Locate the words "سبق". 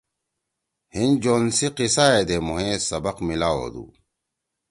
2.89-3.17